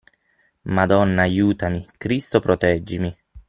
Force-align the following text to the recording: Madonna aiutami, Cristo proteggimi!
Madonna 0.65 1.21
aiutami, 1.29 1.85
Cristo 1.99 2.39
proteggimi! 2.39 3.15